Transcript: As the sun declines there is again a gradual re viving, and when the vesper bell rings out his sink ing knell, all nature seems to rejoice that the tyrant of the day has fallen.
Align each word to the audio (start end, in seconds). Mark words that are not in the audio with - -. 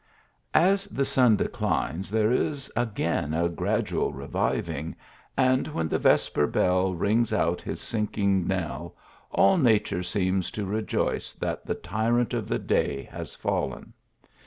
As 0.55 0.85
the 0.87 1.05
sun 1.05 1.35
declines 1.35 2.09
there 2.09 2.31
is 2.31 2.71
again 2.75 3.35
a 3.35 3.47
gradual 3.47 4.11
re 4.11 4.25
viving, 4.25 4.95
and 5.37 5.67
when 5.67 5.87
the 5.89 5.99
vesper 5.99 6.47
bell 6.47 6.95
rings 6.95 7.31
out 7.31 7.61
his 7.61 7.79
sink 7.79 8.17
ing 8.17 8.47
knell, 8.47 8.95
all 9.29 9.59
nature 9.59 10.01
seems 10.01 10.49
to 10.49 10.65
rejoice 10.65 11.33
that 11.33 11.67
the 11.67 11.75
tyrant 11.75 12.33
of 12.33 12.47
the 12.47 12.57
day 12.57 13.03
has 13.11 13.35
fallen. 13.35 13.93